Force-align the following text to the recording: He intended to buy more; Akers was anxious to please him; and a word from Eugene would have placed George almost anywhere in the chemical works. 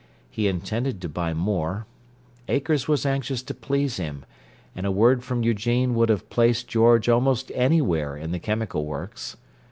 He 0.31 0.47
intended 0.47 0.99
to 1.01 1.09
buy 1.09 1.31
more; 1.35 1.85
Akers 2.47 2.87
was 2.87 3.05
anxious 3.05 3.43
to 3.43 3.53
please 3.53 3.97
him; 3.97 4.25
and 4.75 4.87
a 4.87 4.91
word 4.91 5.23
from 5.23 5.43
Eugene 5.43 5.93
would 5.93 6.09
have 6.09 6.27
placed 6.31 6.67
George 6.67 7.07
almost 7.07 7.51
anywhere 7.53 8.17
in 8.17 8.31
the 8.31 8.39
chemical 8.39 8.87
works. 8.87 9.37